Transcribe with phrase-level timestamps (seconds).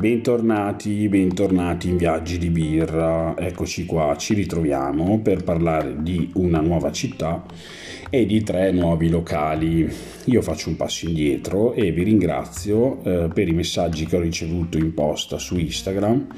[0.00, 6.90] Bentornati, bentornati in Viaggi di Birra, eccoci qua, ci ritroviamo per parlare di una nuova
[6.90, 7.44] città
[8.08, 9.86] e di tre nuovi locali.
[10.24, 14.78] Io faccio un passo indietro e vi ringrazio eh, per i messaggi che ho ricevuto
[14.78, 16.28] in posta su Instagram.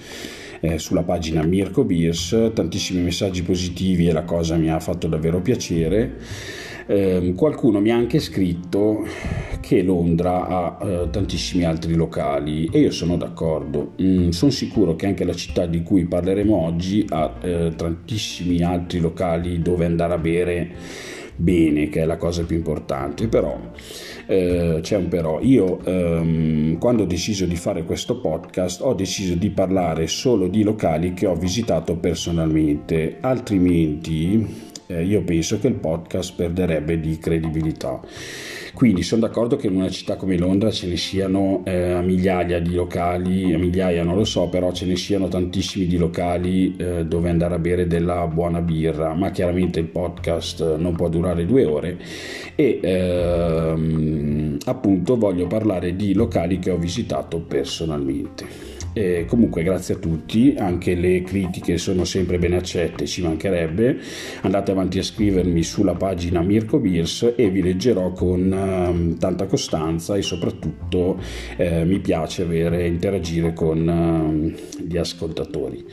[0.58, 5.40] Eh, sulla pagina Mirko Beers, tantissimi messaggi positivi e la cosa mi ha fatto davvero
[5.40, 6.18] piacere.
[6.86, 9.06] Eh, qualcuno mi ha anche scritto
[9.60, 13.92] che Londra ha eh, tantissimi altri locali e io sono d'accordo.
[14.02, 18.98] Mm, sono sicuro che anche la città di cui parleremo oggi ha eh, tantissimi altri
[18.98, 20.70] locali dove andare a bere
[21.34, 23.58] bene, che è la cosa più importante, però
[24.26, 25.40] eh, c'è un però.
[25.40, 30.62] Io ehm, quando ho deciso di fare questo podcast ho deciso di parlare solo di
[30.62, 38.00] locali che ho visitato personalmente, altrimenti eh, io penso che il podcast perderebbe di credibilità.
[38.74, 42.72] Quindi sono d'accordo che in una città come Londra ce ne siano eh, migliaia di
[42.72, 47.54] locali, migliaia non lo so, però ce ne siano tantissimi di locali eh, dove andare
[47.54, 51.98] a bere della buona birra, ma chiaramente il podcast non può durare due ore
[52.54, 58.71] e ehm, appunto voglio parlare di locali che ho visitato personalmente.
[58.94, 63.98] E comunque grazie a tutti, anche le critiche sono sempre ben accette, ci mancherebbe.
[64.42, 70.16] Andate avanti a scrivermi sulla pagina Mirko Beers e vi leggerò con uh, tanta costanza
[70.16, 71.18] e soprattutto
[71.56, 75.84] eh, mi piace avere interagire con uh, gli ascoltatori.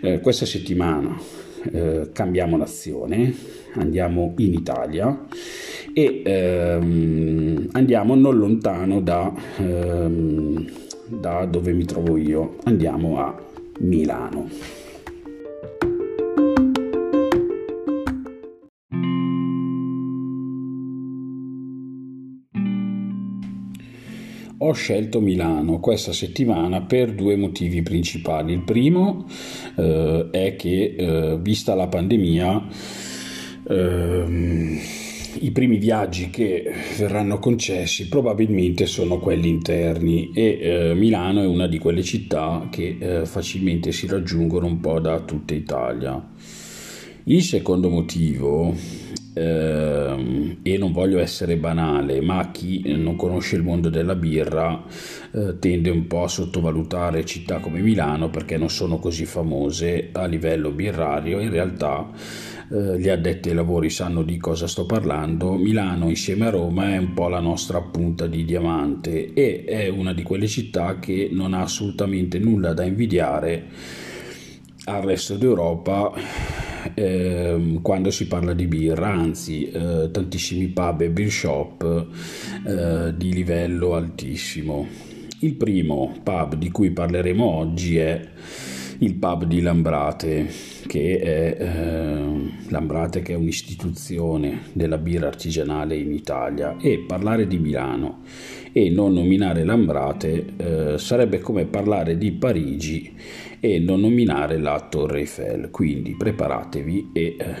[0.00, 1.14] Eh, questa settimana
[1.72, 3.34] eh, cambiamo nazione,
[3.74, 5.26] andiamo in Italia
[5.92, 12.56] e ehm, andiamo non lontano da ehm, da dove mi trovo io.
[12.64, 13.34] Andiamo a
[13.80, 14.48] Milano.
[24.58, 28.52] Ho scelto Milano questa settimana per due motivi principali.
[28.52, 29.26] Il primo
[29.76, 32.66] eh, è che, eh, vista la pandemia,
[33.68, 34.80] eh,
[35.40, 41.66] i primi viaggi che verranno concessi probabilmente sono quelli interni e eh, Milano è una
[41.66, 46.22] di quelle città che eh, facilmente si raggiungono un po' da tutta Italia.
[47.24, 48.74] Il secondo motivo,
[49.36, 54.82] ehm, e non voglio essere banale, ma chi non conosce il mondo della birra
[55.32, 60.24] eh, tende un po' a sottovalutare città come Milano perché non sono così famose a
[60.24, 62.10] livello birrario, in realtà
[62.70, 66.96] eh, gli addetti ai lavori sanno di cosa sto parlando, Milano insieme a Roma è
[66.96, 71.52] un po' la nostra punta di diamante e è una di quelle città che non
[71.52, 73.66] ha assolutamente nulla da invidiare
[74.86, 76.12] al resto d'Europa
[76.96, 82.06] eh, quando si parla di birra, anzi eh, tantissimi pub e beer shop
[82.66, 84.86] eh, di livello altissimo.
[85.40, 88.28] Il primo pub di cui parleremo oggi è
[88.98, 90.48] il pub di Lambrate,
[90.86, 97.58] che è eh, Lambrate che è un'istituzione della birra artigianale in Italia e parlare di
[97.58, 98.22] Milano
[98.72, 103.12] e non nominare Lambrate eh, sarebbe come parlare di Parigi
[103.66, 105.70] e non nominare la Torre Eiffel.
[105.70, 107.54] Quindi preparatevi e eh,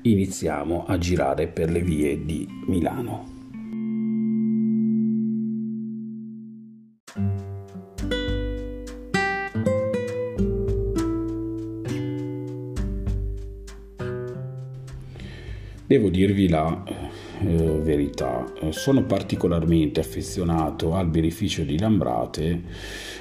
[0.00, 3.28] iniziamo a girare per le vie di Milano.
[15.86, 16.82] Devo dirvi la
[17.44, 22.62] eh, verità, sono particolarmente affezionato al beneficio di Lambrate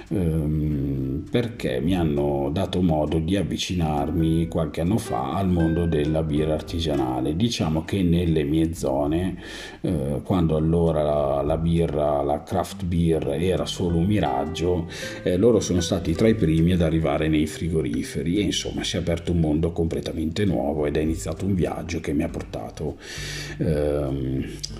[0.09, 6.53] ehm, perché mi hanno dato modo di avvicinarmi qualche anno fa al mondo della birra
[6.53, 7.35] artigianale.
[7.35, 9.37] Diciamo che nelle mie zone,
[9.81, 14.88] eh, quando allora la, la, birra, la craft beer era solo un miraggio,
[15.23, 18.99] eh, loro sono stati tra i primi ad arrivare nei frigoriferi e insomma si è
[18.99, 22.97] aperto un mondo completamente nuovo ed è iniziato un viaggio che mi ha portato
[23.57, 24.11] ehm,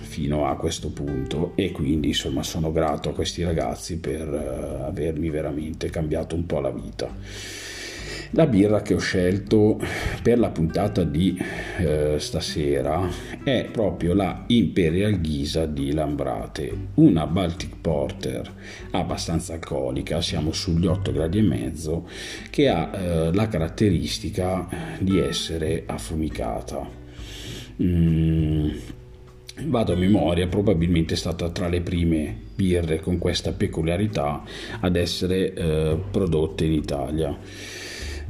[0.00, 5.30] fino a questo punto e quindi insomma sono grato a questi ragazzi per eh, avermi
[5.30, 7.14] veramente cambiato un po' la vita.
[8.34, 9.78] La birra che ho scelto
[10.22, 11.36] per la puntata di
[11.78, 13.06] eh, stasera
[13.44, 18.50] è proprio la Imperial Ghisa di Lambrate, una Baltic Porter
[18.92, 22.08] abbastanza alcolica, siamo sugli 8 gradi e mezzo,
[22.48, 24.66] che ha eh, la caratteristica
[24.98, 26.88] di essere affumicata.
[27.82, 28.70] Mm,
[29.66, 34.42] vado a memoria, probabilmente è stata tra le prime birre con questa peculiarità
[34.80, 37.38] ad essere eh, prodotte in Italia.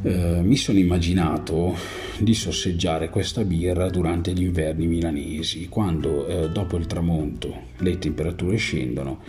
[0.05, 1.77] Eh, mi sono immaginato
[2.19, 8.57] di sorseggiare questa birra durante gli inverni milanesi, quando eh, dopo il tramonto le temperature
[8.57, 9.21] scendono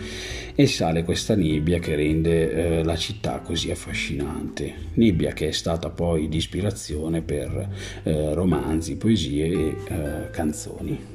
[0.56, 4.74] e sale questa nebbia che rende eh, la città così affascinante.
[4.94, 7.69] Nebbia che è stata poi di ispirazione per
[8.04, 11.12] eh, romanzi, poesie e eh, canzoni.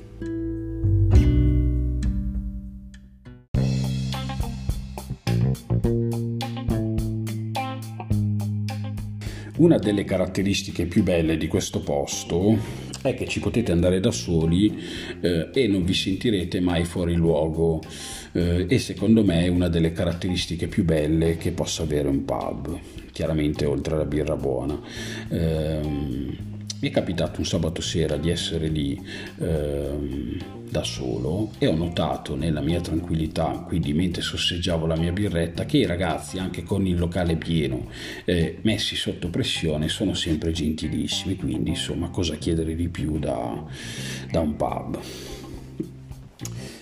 [9.58, 12.56] Una delle caratteristiche più belle di questo posto
[13.02, 14.72] è che ci potete andare da soli
[15.20, 17.80] eh, e non vi sentirete mai fuori luogo
[18.32, 22.78] eh, e secondo me è una delle caratteristiche più belle che possa avere un pub,
[23.10, 24.80] chiaramente oltre alla birra buona.
[25.28, 26.47] Eh,
[26.80, 29.00] mi è capitato un sabato sera di essere lì
[29.38, 30.36] eh,
[30.70, 35.78] da solo e ho notato nella mia tranquillità, quindi mentre sorseggiavo la mia birretta, che
[35.78, 37.88] i ragazzi, anche con il locale pieno,
[38.24, 41.36] eh, messi sotto pressione, sono sempre gentilissimi.
[41.36, 43.64] Quindi, insomma, cosa chiedere di più da,
[44.30, 45.00] da un pub?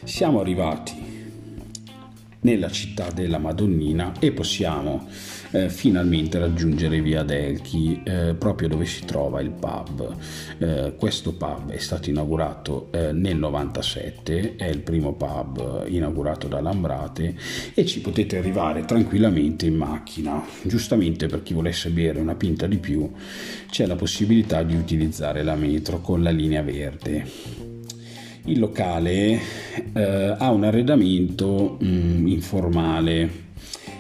[0.05, 0.93] Siamo arrivati
[2.41, 5.09] nella città della Madonnina e possiamo
[5.53, 10.15] eh, finalmente raggiungere via Delchi, eh, proprio dove si trova il pub.
[10.59, 16.61] Eh, questo pub è stato inaugurato eh, nel 97, è il primo pub inaugurato da
[16.61, 17.35] Lambrate
[17.75, 20.43] e ci potete arrivare tranquillamente in macchina.
[20.63, 23.11] Giustamente per chi volesse bere una pinta di più
[23.71, 27.75] c'è la possibilità di utilizzare la metro con la linea verde.
[28.45, 29.41] Il locale
[29.93, 33.46] eh, ha un arredamento mh, mm, informale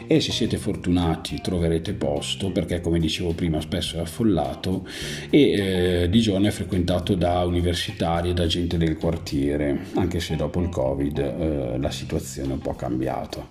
[0.06, 4.86] e se siete fortunati troverete posto perché come dicevo prima spesso è affollato
[5.30, 10.36] e eh, di giorno è frequentato da universitari e da gente del quartiere anche se
[10.36, 13.48] dopo il covid eh, la situazione è un po' cambiata.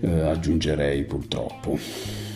[0.00, 2.27] Eh, aggiungerei purtroppo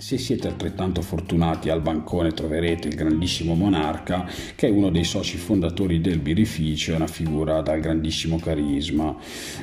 [0.00, 5.36] se siete altrettanto fortunati al bancone troverete il grandissimo monarca che è uno dei soci
[5.36, 9.14] fondatori del birrificio, è una figura dal grandissimo carisma,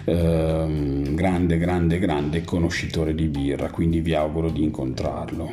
[0.06, 5.52] ehm, grande, grande, grande conoscitore di birra, quindi vi auguro di incontrarlo.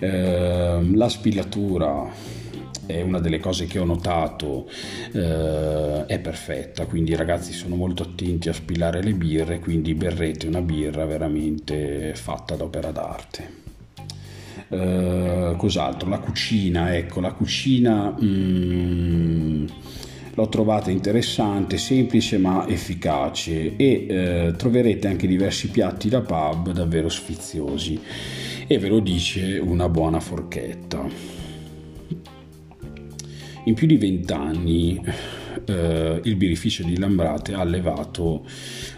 [0.00, 2.10] Ehm, la spilatura
[2.86, 4.68] è una delle cose che ho notato,
[5.12, 10.48] eh, è perfetta, quindi i ragazzi sono molto attenti a spillare le birre, quindi berrete
[10.48, 13.65] una birra veramente fatta ad opera d'arte.
[14.68, 16.08] Eh, cos'altro?
[16.08, 19.66] La cucina, ecco, la cucina mm,
[20.34, 27.08] l'ho trovata interessante, semplice ma efficace e eh, troverete anche diversi piatti da pub davvero
[27.08, 28.00] sfiziosi
[28.66, 31.34] e ve lo dice una buona forchetta.
[33.64, 35.00] In più di vent'anni
[35.64, 38.44] eh, il birrificio di Lambrate ha allevato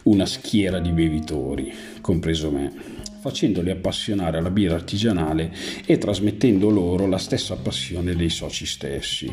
[0.05, 5.53] una schiera di bevitori, compreso me facendoli appassionare alla birra artigianale
[5.85, 9.31] e trasmettendo loro la stessa passione dei soci stessi.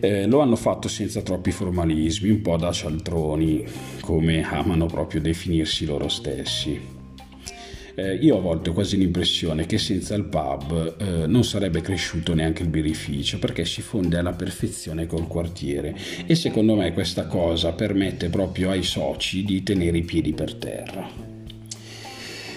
[0.00, 3.64] Eh, lo hanno fatto senza troppi formalismi, un po' da cialtroni,
[4.00, 6.96] come amano proprio definirsi loro stessi.
[7.98, 12.32] Eh, io ho a volte quasi l'impressione che senza il pub eh, non sarebbe cresciuto
[12.32, 17.72] neanche il birrificio perché si fonde alla perfezione col quartiere e secondo me questa cosa
[17.72, 21.37] permette proprio ai soci di tenere i piedi per terra.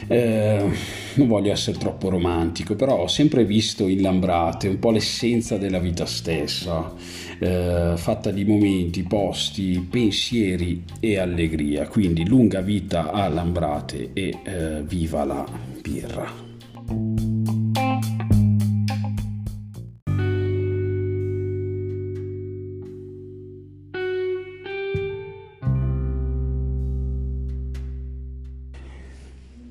[0.07, 0.69] Eh,
[1.15, 5.79] non voglio essere troppo romantico, però ho sempre visto in Lambrate un po' l'essenza della
[5.79, 6.93] vita stessa,
[7.39, 11.87] eh, fatta di momenti, posti, pensieri e allegria.
[11.87, 15.45] Quindi lunga vita a Lambrate e eh, viva la
[15.81, 16.50] birra.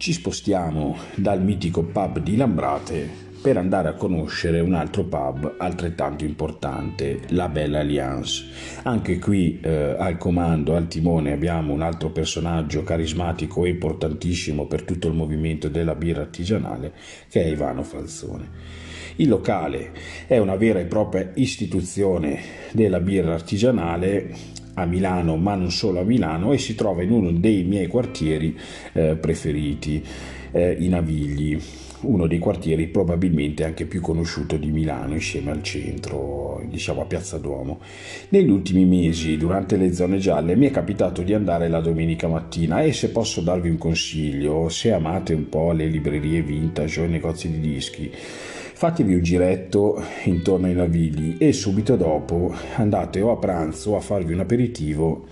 [0.00, 6.24] Ci spostiamo dal mitico pub di Lambrate per andare a conoscere un altro pub altrettanto
[6.24, 8.46] importante, la Bella Alliance.
[8.84, 14.84] Anche qui eh, al comando, al timone abbiamo un altro personaggio carismatico e importantissimo per
[14.84, 16.94] tutto il movimento della birra artigianale
[17.28, 18.48] che è Ivano Falzone.
[19.16, 19.92] Il locale
[20.26, 22.40] è una vera e propria istituzione
[22.72, 24.34] della birra artigianale
[24.82, 28.56] a Milano, ma non solo a Milano, e si trova in uno dei miei quartieri
[28.92, 30.02] eh, preferiti,
[30.52, 31.58] eh, i Navigli,
[32.02, 37.38] uno dei quartieri probabilmente anche più conosciuto di Milano insieme al centro, diciamo a Piazza
[37.38, 37.80] Duomo.
[38.30, 42.80] Negli ultimi mesi, durante le zone gialle, mi è capitato di andare la domenica mattina
[42.82, 47.10] e se posso darvi un consiglio, se amate un po' le librerie vintage o i
[47.10, 48.10] negozi di dischi,
[48.80, 54.00] fatevi un giretto intorno ai navigli e subito dopo andate o a pranzo o a
[54.00, 55.26] farvi un aperitivo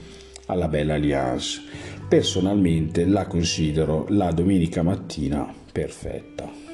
[0.48, 1.62] alla Bella Alliance.
[2.06, 6.67] Personalmente la considero la domenica mattina perfetta.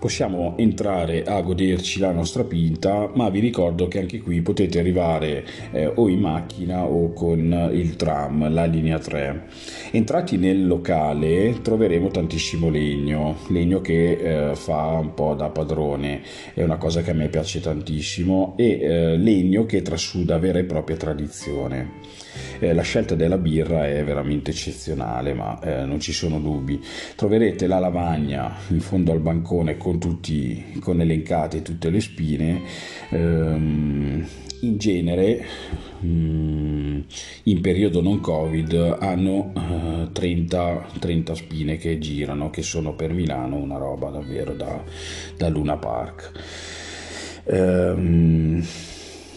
[0.00, 5.44] Possiamo entrare a goderci la nostra pinta, ma vi ricordo che anche qui potete arrivare
[5.72, 9.44] eh, o in macchina o con il tram, la linea 3.
[9.90, 16.22] Entrati nel locale troveremo tantissimo legno, legno che eh, fa un po' da padrone,
[16.54, 20.64] è una cosa che a me piace tantissimo e eh, legno che trasuda vera e
[20.64, 22.08] propria tradizione.
[22.60, 26.80] Eh, la scelta della birra è veramente eccezionale, ma eh, non ci sono dubbi.
[27.16, 32.60] Troverete la lavagna in fondo al bancone con, tutti, con elencate tutte le spine.
[33.10, 34.26] Ehm,
[34.62, 35.42] in genere
[36.04, 37.00] mm,
[37.44, 43.56] in periodo non covid hanno uh, 30, 30, spine che girano che sono per Milano
[43.56, 44.82] una roba davvero da,
[45.36, 46.32] da Luna Park
[47.44, 48.62] um,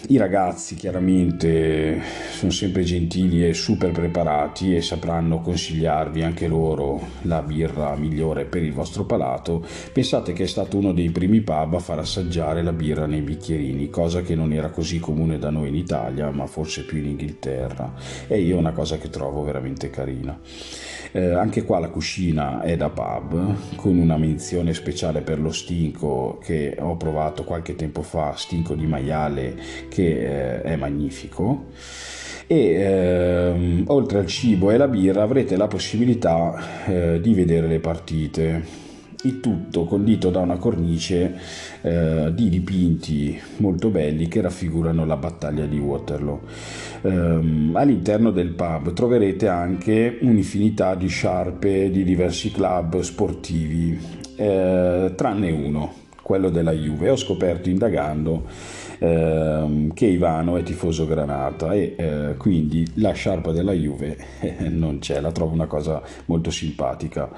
[0.10, 7.42] i ragazzi chiaramente sono sempre gentili e super preparati e sapranno consigliarvi anche loro la
[7.42, 9.66] birra migliore per il vostro palato.
[9.94, 13.90] Pensate che è stato uno dei primi pub a far assaggiare la birra nei bicchierini,
[13.90, 17.94] cosa che non era così comune da noi in Italia, ma forse più in Inghilterra.
[18.28, 20.38] E io è una cosa che trovo veramente carina.
[21.16, 26.40] Eh, anche qua la cucina è da pub, con una menzione speciale per lo stinco
[26.44, 29.56] che ho provato qualche tempo fa, stinco di maiale
[29.90, 31.66] che eh, è magnifico.
[32.48, 37.80] E eh, oltre al cibo e la birra avrete la possibilità eh, di vedere le
[37.80, 38.83] partite
[39.24, 41.36] il tutto condito da una cornice
[41.82, 46.42] eh, di dipinti molto belli che raffigurano la battaglia di Waterloo.
[47.02, 47.10] Eh,
[47.74, 53.98] all'interno del pub troverete anche un'infinità di sciarpe di diversi club sportivi,
[54.36, 57.10] eh, tranne uno, quello della Juve.
[57.10, 58.46] Ho scoperto indagando
[59.00, 65.00] ehm, che Ivano è tifoso granata e eh, quindi la sciarpa della Juve eh, non
[65.00, 67.30] c'è, la trovo una cosa molto simpatica.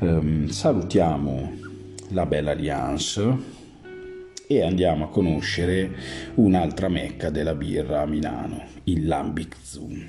[0.00, 1.52] Ehm, salutiamo
[2.10, 3.56] la bella Alliance
[4.46, 5.94] e andiamo a conoscere
[6.36, 10.06] un'altra mecca della birra a Milano, il Lambic Zoom.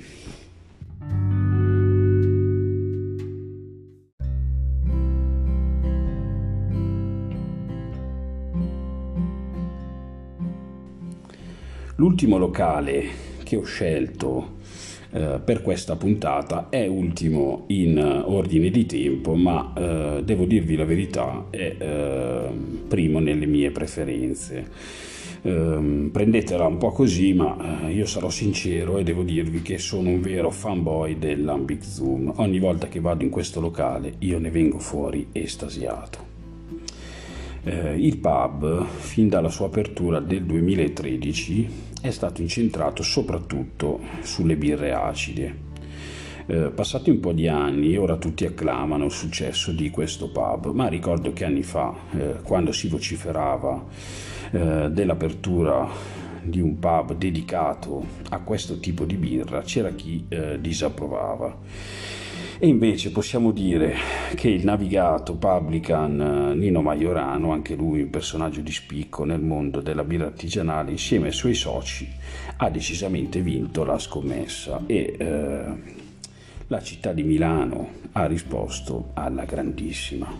[12.00, 13.04] L'ultimo locale
[13.44, 14.56] che ho scelto
[15.10, 20.86] eh, per questa puntata è ultimo in ordine di tempo, ma eh, devo dirvi la
[20.86, 22.48] verità, è eh,
[22.88, 24.66] primo nelle mie preferenze.
[25.42, 30.08] Ehm, prendetela un po' così, ma eh, io sarò sincero e devo dirvi che sono
[30.08, 32.32] un vero fanboy dell'Ambic Zoom.
[32.36, 36.28] Ogni volta che vado in questo locale io ne vengo fuori estasiato.
[37.62, 44.92] Eh, il pub, fin dalla sua apertura del 2013, è stato incentrato soprattutto sulle birre
[44.92, 45.68] acide.
[46.46, 50.88] Eh, passati un po' di anni, ora tutti acclamano il successo di questo pub, ma
[50.88, 53.84] ricordo che anni fa, eh, quando si vociferava
[54.50, 55.88] eh, dell'apertura
[56.42, 61.58] di un pub dedicato a questo tipo di birra, c'era chi eh, disapprovava.
[62.62, 63.94] E invece possiamo dire
[64.34, 69.80] che il navigato publican eh, Nino Maiorano, anche lui un personaggio di spicco nel mondo
[69.80, 72.06] della birra artigianale, insieme ai suoi soci,
[72.58, 75.64] ha decisamente vinto la scommessa e eh,
[76.66, 80.30] la città di Milano ha risposto alla grandissima.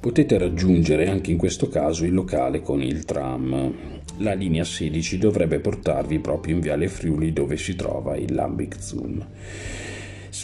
[0.00, 3.72] Potete raggiungere anche in questo caso il locale con il tram.
[4.18, 9.26] La linea 16 dovrebbe portarvi proprio in Viale Friuli dove si trova il Lambic Zoom.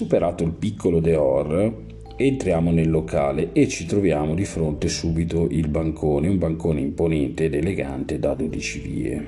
[0.00, 1.74] Superato il piccolo Deor,
[2.16, 7.54] entriamo nel locale e ci troviamo di fronte subito il bancone, un bancone imponente ed
[7.54, 9.26] elegante da 12 vie.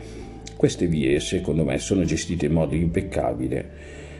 [0.56, 3.70] Queste vie, secondo me, sono gestite in modo impeccabile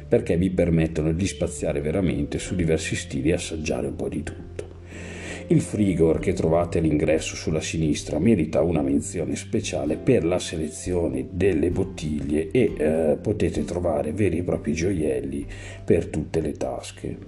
[0.07, 4.52] perché vi permettono di spaziare veramente su diversi stili e assaggiare un po' di tutto.
[5.53, 11.69] Il frigor che trovate all'ingresso sulla sinistra merita una menzione speciale per la selezione delle
[11.69, 15.47] bottiglie e eh, potete trovare veri e propri gioielli
[15.85, 17.19] per tutte le tasche.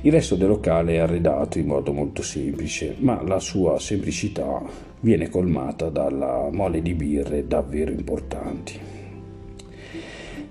[0.00, 4.60] Il resto del locale è arredato in modo molto semplice, ma la sua semplicità
[4.98, 8.96] viene colmata dalla mole di birre davvero importanti.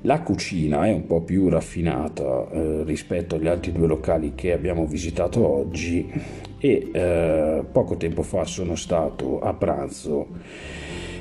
[0.04, 4.86] La cucina è un po' più raffinata eh, rispetto agli altri due locali che abbiamo
[4.86, 10.28] visitato oggi e eh, poco tempo fa sono stato a pranzo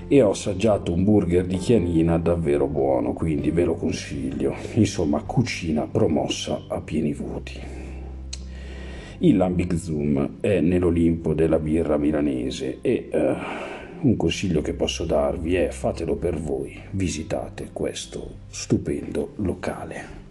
[0.09, 4.55] e ho assaggiato un burger di Chianina davvero buono, quindi ve lo consiglio.
[4.75, 7.61] Insomma, cucina promossa a pieni voti.
[9.19, 13.35] Il Lambic Zoom è nell'Olimpo della birra milanese e eh,
[14.03, 20.25] un consiglio che posso darvi è fatelo per voi, visitate questo stupendo locale.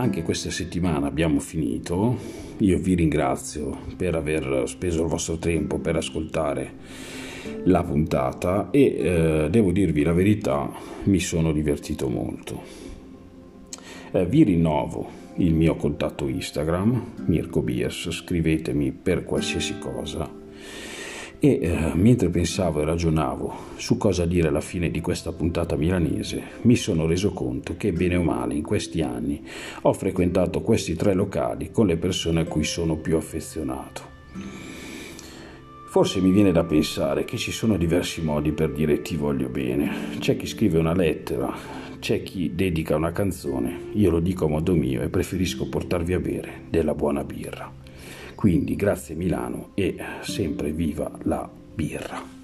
[0.00, 2.16] Anche questa settimana abbiamo finito.
[2.60, 6.72] Io vi ringrazio per aver speso il vostro tempo per ascoltare
[7.64, 10.72] la puntata e eh, devo dirvi la verità,
[11.04, 12.62] mi sono divertito molto.
[14.12, 20.39] Eh, vi rinnovo il mio contatto Instagram, Mirko Biers, scrivetemi per qualsiasi cosa.
[21.42, 26.42] E eh, mentre pensavo e ragionavo su cosa dire alla fine di questa puntata milanese,
[26.62, 29.42] mi sono reso conto che bene o male in questi anni
[29.80, 34.02] ho frequentato questi tre locali con le persone a cui sono più affezionato.
[35.88, 40.18] Forse mi viene da pensare che ci sono diversi modi per dire ti voglio bene.
[40.18, 41.52] C'è chi scrive una lettera,
[42.00, 46.20] c'è chi dedica una canzone, io lo dico a modo mio e preferisco portarvi a
[46.20, 47.79] bere della buona birra.
[48.40, 52.39] Quindi grazie Milano e sempre viva la birra.